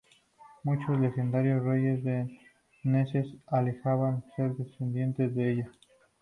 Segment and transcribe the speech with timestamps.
[0.63, 2.03] Muchos legendarios reyes
[2.81, 5.71] daneses alegaban ser descendientes de ella.